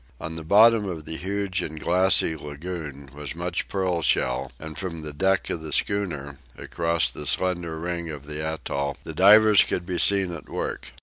On 0.19 0.35
the 0.35 0.41
bottom 0.43 0.89
of 0.89 1.05
the 1.05 1.15
huge 1.15 1.61
and 1.61 1.79
glassy 1.79 2.35
lagoon 2.35 3.11
was 3.13 3.35
much 3.35 3.67
pearl 3.67 4.01
shell, 4.01 4.51
and 4.57 4.75
from 4.75 5.01
the 5.03 5.13
deck 5.13 5.51
of 5.51 5.61
the 5.61 5.71
schooner, 5.71 6.39
across 6.57 7.11
the 7.11 7.27
slender 7.27 7.77
ring 7.79 8.09
of 8.09 8.25
the 8.25 8.43
atoll, 8.43 8.97
the 9.03 9.13
divers 9.13 9.61
could 9.63 9.85
be 9.85 9.99
seen 9.99 10.33
at 10.33 10.49
work. 10.49 10.87